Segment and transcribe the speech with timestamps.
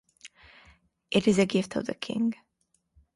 [1.11, 2.33] It is a gift of the king.